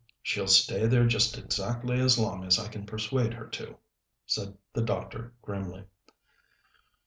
"She'll 0.23 0.47
stay 0.47 0.87
there 0.87 1.05
just 1.05 1.37
exactly 1.37 1.99
as 1.99 2.17
long 2.17 2.43
as 2.43 2.57
I 2.57 2.67
can 2.69 2.87
persuade 2.87 3.35
her 3.35 3.45
to," 3.49 3.77
said 4.25 4.57
the 4.73 4.81
doctor 4.81 5.35
grimly. 5.43 5.83